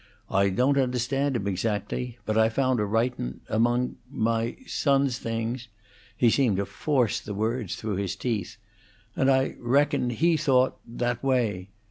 I 0.31 0.49
don't 0.49 0.79
understand 0.79 1.35
'em 1.35 1.45
exactly, 1.47 2.17
but 2.25 2.35
I 2.35 2.49
found 2.49 2.79
a 2.79 2.85
writin' 2.85 3.41
among 3.47 3.97
my 4.11 4.57
son's 4.65 5.19
things" 5.19 5.67
(he 6.17 6.31
seemed 6.31 6.57
to 6.57 6.65
force 6.65 7.19
the 7.19 7.35
words 7.35 7.75
through 7.75 7.97
his 7.97 8.15
teeth), 8.15 8.57
"and 9.15 9.29
I 9.29 9.53
reckon 9.59 10.09
he 10.09 10.37
thought 10.37 10.77
that 10.87 11.21
way. 11.23 11.69